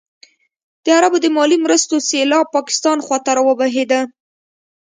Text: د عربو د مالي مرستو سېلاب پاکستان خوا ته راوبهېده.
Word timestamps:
د 0.83 0.85
عربو 0.97 1.17
د 1.23 1.27
مالي 1.35 1.57
مرستو 1.65 1.95
سېلاب 2.09 2.45
پاکستان 2.55 2.97
خوا 3.05 3.17
ته 3.25 3.31
راوبهېده. 3.37 4.01